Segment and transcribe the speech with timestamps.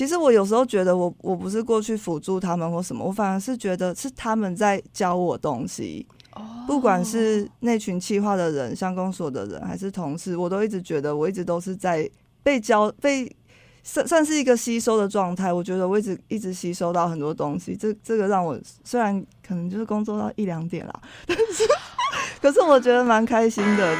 [0.00, 6.06] 其实我有时候觉得我我不是过去辅助他们或什么，我反而是觉得是他们在教我东西。
[6.32, 12.10] 哦，不管是那群企划的人、相公所的人，还是同事，我都一直觉得我一直都是在
[12.42, 13.30] 被教、被
[13.82, 15.52] 算算是一个吸收的状态。
[15.52, 21.64] 我觉得我一直一直吸收到很多东西，这这个让我虽然可能就是工作到一两点啦，但是
[22.40, 23.94] 可是我觉得蛮开心的。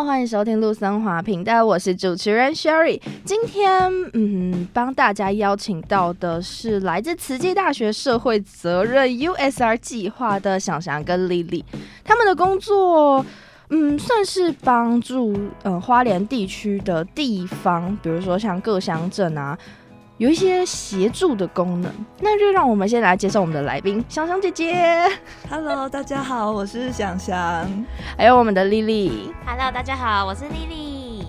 [0.00, 2.98] 好，欢迎收听陆森华频道，我是主持人 Sherry。
[3.22, 11.62] 今天，嗯，帮大家邀请到的是来自慈济大学社会责任 USR 计划的想翔跟丽丽，
[12.02, 13.22] 他们的工作，
[13.68, 19.58] 嗯，算是帮助呃花莲地区的地方，比如说像各乡镇啊。
[20.20, 25.10] 有一些协助的功能，那就让我们先来介绍我们的来宾，香香姐姐。
[25.48, 27.34] Hello，大家好，我是想翔。
[28.18, 29.32] 还有我们的丽丽。
[29.46, 31.26] Hello，大家好，我是丽丽。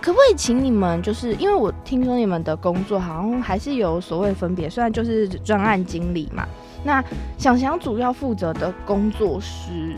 [0.00, 6.46] 可不可以请你们，就是因为我听说你们的工作好像还是有所谓分别，虽然就是专案经理嘛。
[6.84, 7.02] 那
[7.36, 9.96] 想想主要负责的工作是？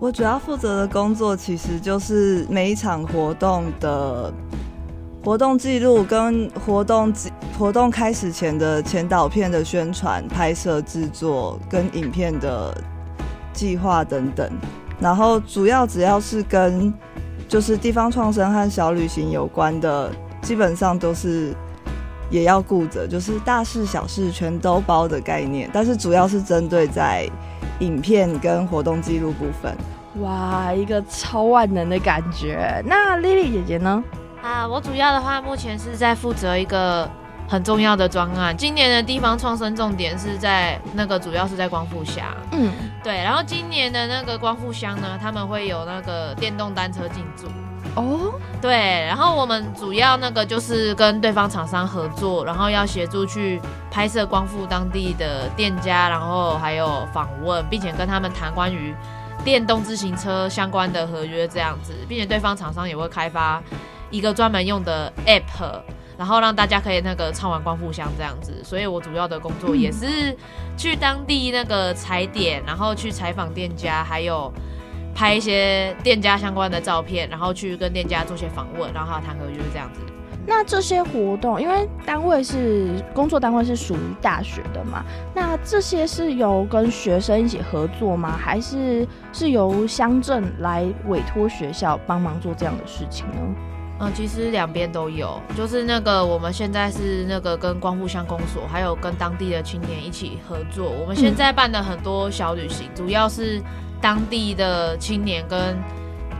[0.00, 4.34] 我主要负责的工作其实就是每一场活动的。
[5.22, 7.12] 活动记录跟活动
[7.58, 12.74] 活动开始前的前导片的宣传、拍摄、制作跟影片的
[13.52, 14.50] 计划等等，
[14.98, 16.92] 然后主要只要是跟
[17.46, 20.10] 就是地方创生和小旅行有关的，
[20.40, 21.54] 基本上都是
[22.30, 25.68] 也要顾着，就是大事小事全都包的概念。
[25.70, 27.28] 但是主要是针对在
[27.80, 29.76] 影片跟活动记录部分。
[30.22, 32.82] 哇，一个超万能的感觉。
[32.86, 34.02] 那丽丽姐姐呢？
[34.42, 37.08] 啊，我主要的话，目前是在负责一个
[37.48, 38.56] 很重要的专案。
[38.56, 42.24] 今年的地方创生重点是在那个，主要是在光复乡。
[42.52, 43.22] 嗯，对。
[43.22, 47.46] 然后今年的那个光复乡呢，他们会有那个电动单车进驻。
[47.96, 48.32] 哦，
[48.62, 49.04] 对。
[49.06, 53.60] 然后我们主要那个就是跟对方厂商合作，然后要协助去
[53.90, 58.94] 拍摄光复当地的店家，然后还有访问，并且跟他们谈关于
[59.44, 63.62] 电动自行车相关的合约这样子，并且对方厂商也会开发。
[64.10, 65.80] 一个专门用的 App，
[66.18, 70.36] 然后让大家可以那个唱完光复乡这样子，所以我主要的工作也是
[70.76, 74.52] 去当地那个踩点，然后去采访店家，还有
[75.14, 80.00] 拍一些店家相关的照片，然后去跟店家做些访问，然后谈合约这样子。
[80.46, 85.04] 那这些活动，因为单位是工作单位是属于大学的嘛，
[85.34, 88.36] 那这些是由跟学生一起合作吗？
[88.42, 93.36] 还是是由乡镇来委托学校帮忙做这样的事情呢？
[94.00, 100.90] 嗯，其实两边都有，就是那个我们现在是那个跟光复乡公所，还有跟当地的青年一起合作。
[100.90, 103.60] 我们现在办的很多小旅行，主要是
[104.00, 105.76] 当地的青年跟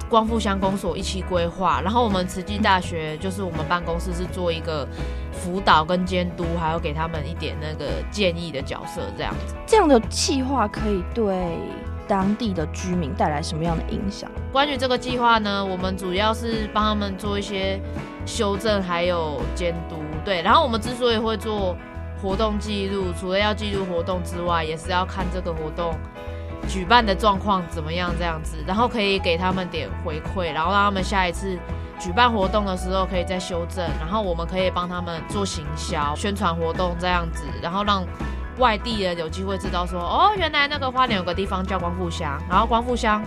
[0.09, 4.89] 光复乡公所一起规划，然后我们慈济大学就是我们办公室是做一个
[5.31, 9.55] 辅导跟监督，还有给他们一点那个建议的角色，这样子。
[9.67, 11.59] 这样的计划可以对
[12.11, 14.29] 当地的居民带来什么样的影响？
[14.51, 17.81] 关于这个计划呢，我们主要是帮他们做一些
[18.27, 19.95] 修正，还有监督。
[20.25, 21.77] 对，然后我们之所以会做
[22.21, 25.95] 活动记录，除了要记录活动之外，也是要看这个活动
[26.67, 31.57] 举办的状况怎么样，这样子，然后可以给他们点回馈，然后让他们下一次
[32.01, 38.05] 举办活动的时候可以再修正，然后我们可以帮他们做行销、宣传活动这样子，然后让。
[38.61, 43.21] 外地人有机会知道说，哦，原来那个花莲有个地方叫光复乡，然后光复乡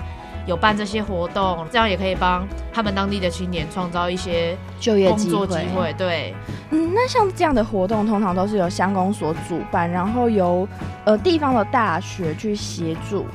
[0.46, 5.94] 有办这些活动，这样也可以帮他们当地的青年创造一些就业机会。
[5.98, 6.34] 对，
[6.70, 10.68] 嗯，那像这样的活动通常都是由乡公所主办，然后由
[11.06, 13.26] 呃地方的大学去协助，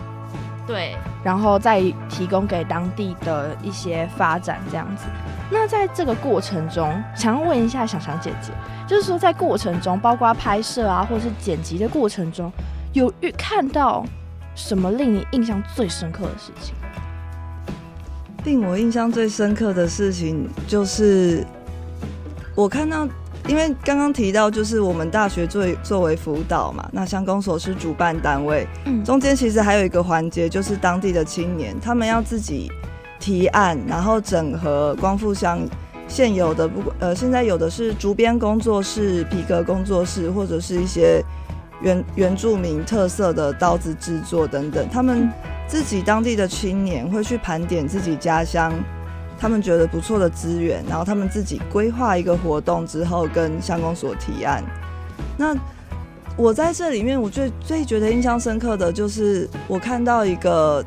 [0.69, 1.81] 对，然后再
[2.11, 5.07] 提供给当地的一些发展这样子。
[5.51, 8.53] 那在这个过程中，想要问一下小强姐姐，
[8.87, 12.53] 就是说在过程中，包括拍摄啊，或者是剪辑的过程中，
[12.93, 14.05] 有遇看到
[14.55, 16.75] 什么令你印象最深刻的事情？
[18.45, 21.45] 令我印象最深刻的事情就是，
[22.55, 23.09] 我看到，
[23.49, 32.71] 因为刚刚提到，就是我们大学作为作为辅导嘛，那乡公所是主办单位，嗯，中间其实还有一个环节，就是当地的青年，他们要自己。
[33.21, 35.59] 提案，然后整合光复乡
[36.07, 41.21] 现有的不呃，现在有的是竹编工作室、皮革工作室，或者是一些
[41.83, 44.89] 原原住民特色的刀子制作等等。
[44.89, 45.29] 他们
[45.67, 48.73] 自己当地的青年会去盘点自己家乡，
[49.39, 54.65] 他们觉得不错的资源，然后他们自己规划一个活动之后跟乡公所提案。
[55.37, 55.57] 那
[56.37, 60.85] 我在这里面，我最最觉得印象深刻的就是我看到一个，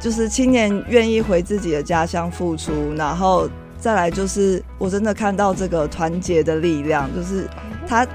[0.00, 3.48] 就是青年愿意回自己的家乡付出，然后
[3.78, 7.46] 再来就是我真的看到这个团结的力量，就是
[7.86, 8.06] 他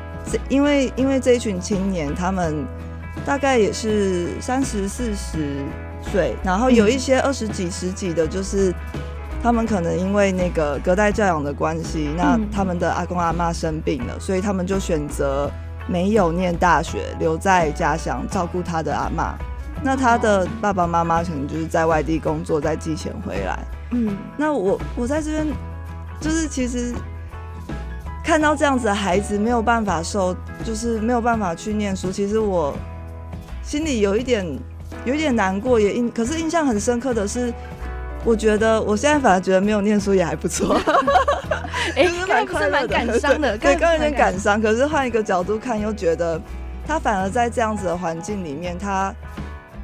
[0.50, 2.66] 因为因为这一群青年，他们
[3.26, 5.64] 大概也是三十四十
[6.12, 8.74] 岁，然后有一些二十几十几的，就是。
[9.40, 15.50] 他们可能因为那个隔代教养的关系，那他们的阿公阿妈生病了，所以他们就选择
[15.88, 19.36] 没有念大学，留在家乡照顾他的阿妈。
[19.84, 23.60] 那他的爸爸妈妈可能就是在外地工作，在寄钱回来。
[23.92, 25.46] 嗯，那我我在这边
[26.20, 26.94] 就是其实
[28.24, 32.76] 看到这样子的孩子没有办法受，就是没有办法去念书，其实我
[33.62, 34.44] 心里有一点
[35.08, 37.54] 有一点难过，也印可是印象很深刻的是。
[38.26, 40.76] 我觉得我现在反而觉得没有念书也还不错，
[41.96, 44.62] 哎、欸， 蛮快乐的，感伤的，对，刚有点感伤。
[44.62, 46.42] 可是换一个角度看，又觉得
[46.86, 49.14] 他反而在这样子的环境里面，他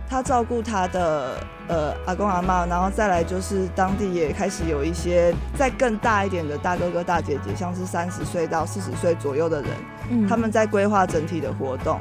[0.10, 1.38] 他照顾他的
[1.70, 9.70] 呃阿公阿妈，然后再来就是当地也开始有一些再更大一点的大哥哥大姐姐，像是三十岁到四十岁左右的人，
[10.10, 11.98] 嗯、他们在规划整体的活动。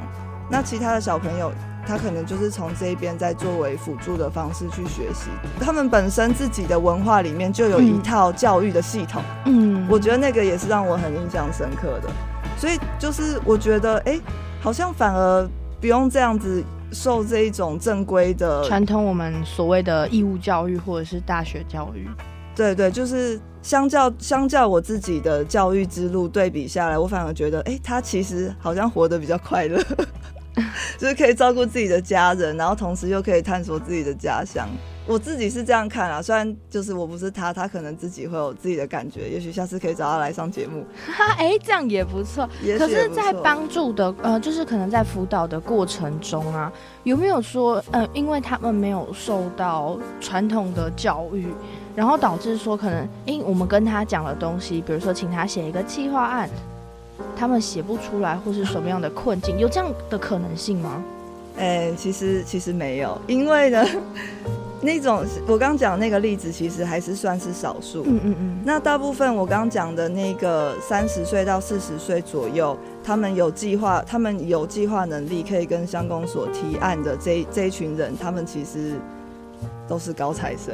[0.49, 1.53] 那其他的小朋友。
[1.85, 12.09] 他可能就是从这边在作为辅助的方式去学习，他们本身自己的文化里面就有一套教育的系统，嗯，我觉得那个也是让我很印象深刻的，
[12.57, 14.21] 所以就是我觉得，哎、欸，
[14.61, 15.49] 好像反而
[15.81, 22.07] 不用这样子受这一种正规的传统，我们所谓的义务教育或者是大学教育，
[22.55, 29.83] 对对，就是相较相较我自己的教育之路对比下来，我反而觉得，哎、欸，他其实好像活得比较快乐。
[30.97, 34.67] 就是可以照顾自己的家人，然后同时又可以探索自己的家乡。
[35.05, 39.29] 我自己是这样看啊，虽然就是我不是他，他可能自己会有自己的感觉。
[39.29, 40.85] 也许下次可以找他来上节目。
[41.07, 42.47] 哈，哎，这样也不错。
[42.77, 46.71] 可是，在帮助的呃，就是可能在辅导的过程中啊，
[47.03, 51.47] 有没有说呃，因为他们没有受到传统的教育，
[51.95, 56.49] 然后导致说可能，因为我们跟他讲的东西，比如说请他写一个计划案。
[57.35, 61.03] 他们写不出来，或是什么样的困境，有这样的可能性吗？
[61.55, 63.85] 哎、欸，其实其实没有，因为呢，
[64.81, 68.03] 那种我刚讲那个例子，其实还是算是少数。
[68.07, 68.57] 嗯嗯嗯。
[68.65, 78.95] 那大部分我刚讲的那个三十岁到四十岁左右，他们有计划，他们有计划能力，可以跟乡公所提案的这这一群人，他们其实
[79.87, 80.73] 都是高材生。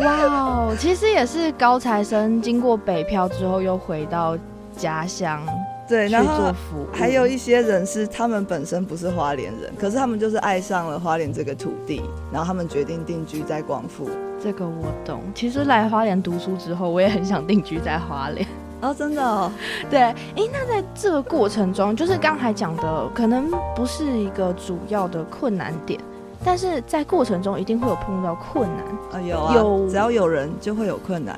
[0.00, 4.36] 哇哦，其实也是高材生，经过北漂之后又回到。
[4.80, 5.42] 家乡
[5.86, 6.54] 对，然后
[6.92, 12.00] 还有一些人是他们本身不是花莲人，可是他们就是爱上了花莲这个土地，
[12.32, 14.08] 然后他们决定定居在光复。
[14.40, 15.20] 这个我懂。
[15.34, 18.46] 其实来花莲读书之后，我也很想定居在花莲。
[18.80, 19.50] 哦，真的哦。
[19.90, 20.14] 对，哎，
[20.52, 26.00] 那在这个过程中，就是刚才讲的，可能不是一个主要的困难点，
[26.44, 29.20] 但是在过程中一定会有碰到困难。
[29.20, 31.36] 啊，有啊，有，只要有人就会有困难。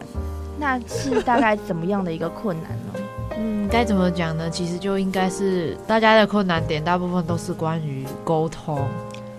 [0.61, 3.02] 那是大概怎么样的一个困难呢？
[3.43, 4.49] 嗯，该怎么讲呢？
[4.49, 8.79] 其实就应该是大家的困难点，大部分都是关于沟通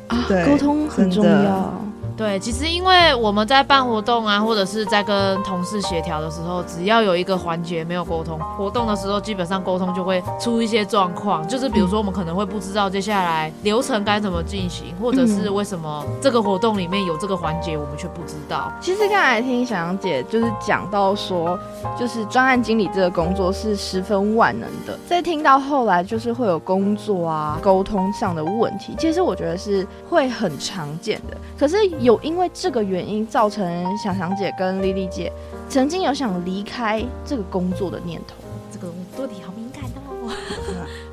[0.07, 1.73] 啊，沟通很重要。
[2.15, 11.45] 对，其实因为我们在办活动啊，或者是在跟同事协调的时候，只要有一个环节没有沟通，活动的时候基本上沟通就会出一些状况。
[11.47, 18.71] 就是比如说，我们可能会不知道接下来流程该怎么进行，或者是为什么这个活动里面有这个环节，我们却不知道。
[18.79, 21.57] 其实刚才听小杨姐就是讲到说，
[21.97, 24.95] 就是专案经理这个工作是十分万能的。
[25.07, 31.35] 在听到后来，就是会有工作啊沟通上的问题，其实我觉得是会很常见的。
[31.57, 31.77] 可是。
[32.03, 35.31] 有因为这个原因造成小翔姐跟丽丽姐
[35.69, 38.35] 曾经有想离开这个工作的念头。
[38.69, 40.35] 这个多题好敏感哦。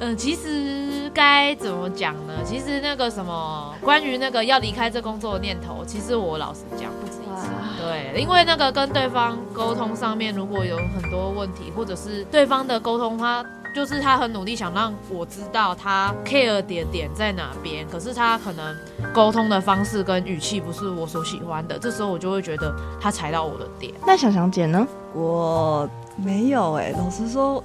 [0.00, 2.34] 嗯， 其实该怎么讲呢？
[2.44, 7.46] 其实那个什么，关于那个要离开这工作的念头，其实我老实讲不止一次。
[7.80, 13.46] 对，因为那个跟对方沟通上面如果有很多问题，或者是对方的沟通他。
[13.74, 18.76] 就是他很努力想让我知道他 care 点点在哪边，可是他可能
[19.12, 23.92] 沟通的方式跟语气不是我所喜欢的，这时候我就会觉得他踩到我的点。
[24.06, 24.86] 那想想姐呢？
[25.14, 27.62] 我没有哎、欸，老实说，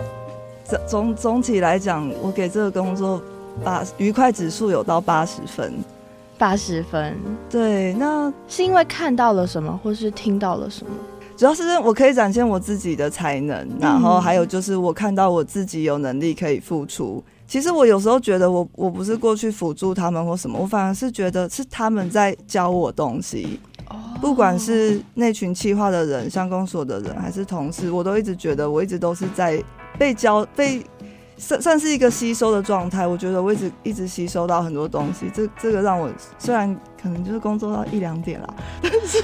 [0.65, 3.21] 总总总体来讲，我给这个工作
[3.63, 5.74] 八愉快指数有到八十分，
[6.38, 7.17] 八十分。
[7.50, 10.91] 对，那是因为看到了什么，或是听到了什么？
[11.38, 17.24] 主要是我可以展现我自己的才能，然后还有就是我看到我自己有能力可以付出。
[17.48, 23.60] 其实我有时候觉得我我不是过去辅助他们或什么，我反而是觉得是他们在教我东西。
[24.20, 29.62] 不管是那群企划的人、相公所的人，还是同事，我都一直觉得我一直都是在
[30.00, 30.84] 被教、被
[31.38, 33.06] 算算是一个吸收的状态。
[33.06, 39.22] 我觉得我一直一直吸收到很多东西，这这个让我虽然可能就是工作到一两点啦，但是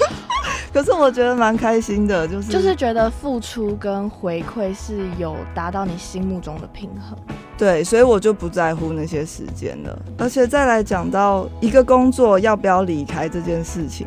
[0.72, 7.18] 可是我觉得蛮开心的，就是就是觉得付出跟回馈是有达到你心目中的平衡。
[7.58, 10.02] 对，所以我就不在乎那些时间了。
[10.18, 14.06] 而且再来讲到一个工作要不要离开这件事情，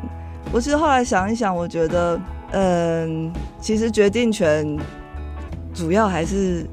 [0.51, 2.19] 我其实后来想一想，我觉得，
[2.51, 3.31] 嗯，
[3.61, 4.77] 其实决定权
[5.73, 6.65] 主要还是。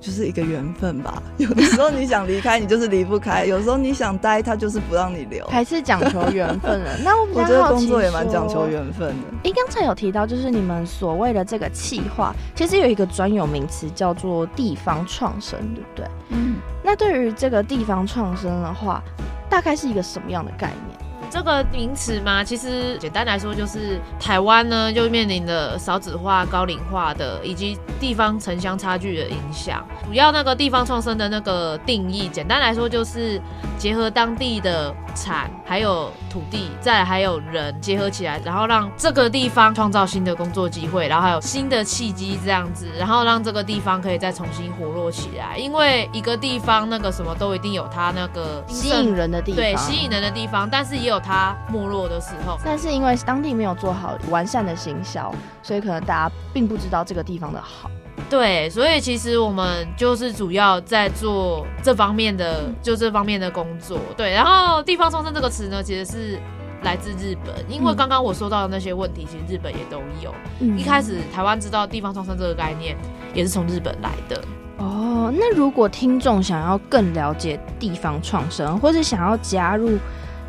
[0.00, 6.90] 就是一个缘分吧， 有的时候你想离开，你就是离不开；有时候你想待，他就是不让你留，还是讲求缘分了。
[7.04, 9.14] 那我比较好奇，我觉得工作也蛮讲求缘分的。
[9.44, 16.06] 哎，刚才有提到，就是你们所谓的这个企划，其实有一个专有名词叫做地方创生，对不对？
[16.30, 16.54] 嗯。
[16.82, 19.02] 那对于这个地方创生的话，
[19.50, 20.89] 大概是一个什么样的概念？
[21.30, 29.86] 这个名词嘛，其实简单来说就是台湾呢，就面临了少子化、高龄化的以及地方城乡差距的影响。
[30.04, 33.40] 主要那个地方创生的那个定义，简单来说就是
[33.78, 45.56] 结合当地的产还有土地，再还有人结合起来，然后让这个地方创造新的工作机会，然后还有新的契机这样子，然后让这个地方可以再重新活络起来。
[45.56, 51.18] 因为一个地方那个什么都一定有它那个吸引人的地方，对，吸引人的地方，但是也有。
[51.22, 55.32] 它没落的时候，但是因为当地没有做好完善的行销，
[55.62, 57.90] 所以可能大家并不知道这个地方的好。
[58.30, 63.98] 对，所以其实我们就是主要在做这方面的，就这方面的工作。
[64.16, 66.38] 对，然后地方创生这个词呢，其实是
[66.84, 70.32] 来自日本，因为刚刚我说到的那些问题，其实日本也都有。
[70.60, 72.96] 嗯，一开始台湾知道地方创生这个概念，
[73.34, 74.40] 也是从日本来的。
[74.78, 79.98] 哦，那如果听众想要更了解地方创生，或者想要加入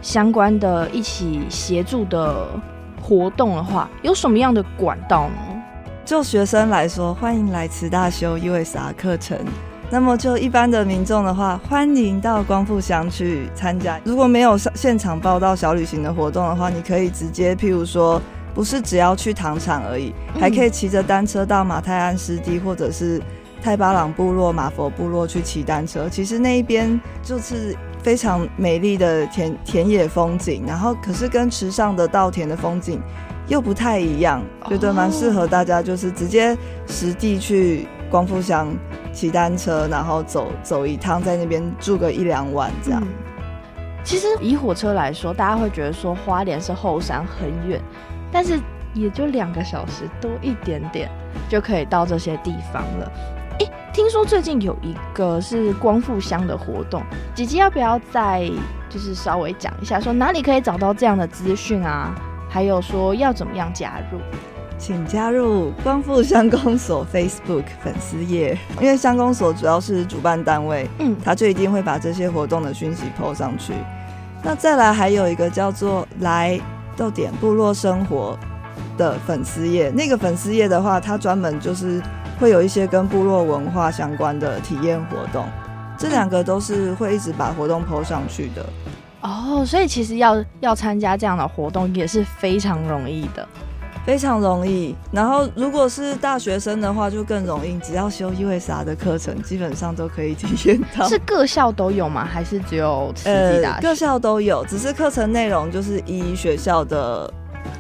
[0.04, 2.48] 相关的一起协助的
[3.02, 5.50] 活动的话，有什么样的管道呢？
[6.03, 9.38] 就学生来说，欢迎来慈大修 USR 课程。
[9.89, 14.00] 那么就一般的民众的话，欢迎到光复乡去参加。
[14.03, 18.22] 如果没有现场报到小旅行的活动的话，你可以直接，譬如说，
[18.53, 23.22] 不是只要去糖厂而已，还可以骑着单车到马泰安湿地或者是
[23.62, 26.10] 泰巴朗部落、马佛部落去骑单车。
[26.10, 27.75] 其实那一边就是。
[28.01, 33.00] 非常美丽的田田野风景，然后可是跟池上的稻田的风景
[33.51, 38.74] 又不太一样，觉得蛮适合大家，就是直接实地去光复乡
[39.12, 43.03] 骑单车，然后走走一趟，在那边住个一两晚这样。
[44.05, 47.81] 其实以火车来说，大家会觉得说花莲是后山很远，
[48.31, 48.58] 但是
[48.93, 51.12] 也就两个小时多一点点
[51.50, 53.12] 就可以到这些地方了。
[53.91, 57.03] 听说最近有一个是光复乡的活动，
[57.36, 58.50] 姐姐要不要再
[58.89, 62.15] 就是稍微讲一下，说哪里可以找到这样的资讯啊？
[62.51, 64.20] 还有说要怎么样加入？
[64.77, 73.74] 请加入光复乡公所 Facebook 粉丝页，因为乡公所主要是主办单位，嗯，他就一定会把这些活动的讯息 PO 上去。
[74.43, 76.60] 那再来还有一个叫做来
[76.98, 78.38] 逗点部落生活
[78.98, 82.01] 的粉丝页，那个粉丝页的话，它专门就是。
[82.39, 85.46] 会有一些跟部落文化相关的体验活动，
[85.96, 88.65] 这两个都是会一直把活动 PO 上去的。
[89.22, 93.48] 哦，所以其实要要参加这样的活动也是非常容易的，
[94.06, 94.96] 非常容易。
[95.12, 101.08] 然后如果是大学生的话，就更容易，只要修 USR 的课程，基本上都可以体验到。
[101.08, 102.25] 是各校都有吗？
[102.25, 103.75] 还是只有慈济大学？
[103.75, 107.32] 呃，各校都有，只是课程内容就是以学校的。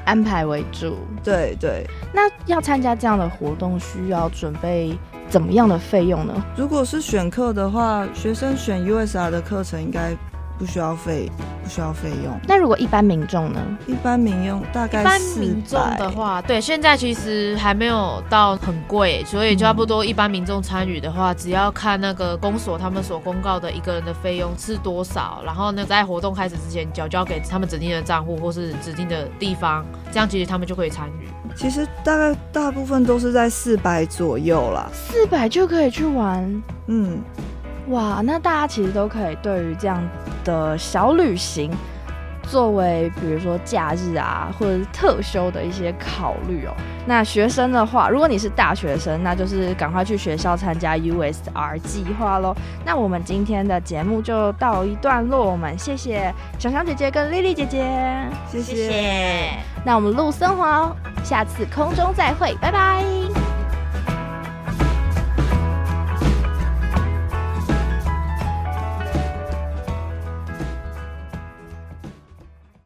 [0.03, 1.85] 安排为主，对对。
[2.11, 4.97] 那要参加这样的活动，需要准备
[5.29, 6.33] 怎么样的费用呢？
[6.57, 10.11] 如果是选课的话，学生选 USR 的课程应该
[10.61, 11.27] 不需要费，
[11.63, 12.39] 不需要费用。
[12.47, 13.59] 那如果一般民众呢？
[13.87, 31.27] 一般民用大概一般民众的话，对，现在其实还没有到很贵，所以差不多一般民众参与的话，嗯，只要看那个公所他们所公告的一个人的费用是多少，然后呢，在活动开始之前缴交给他们指定的账户或是指定的地方，这样其实他们就可以参与。
[31.55, 37.19] 其实大概大部分都是在四百左右啦，四百就可以去玩，嗯。
[37.91, 40.01] 哇，那大家其实都可以对于这样
[40.43, 41.69] 的小旅行，
[42.43, 46.73] 作为比如说假日啊，或者是特休的一些考虑哦。
[47.05, 52.55] 那学生的话，如果你是大学生，那就是赶快去学校参加 USR 计划喽。
[52.85, 57.85] 那我们今天的节目就到一段落，我们谢谢小翔姐姐跟丽丽姐姐，
[58.49, 59.49] 谢谢。
[59.83, 63.03] 那我们路森华，下次空中再会，拜拜。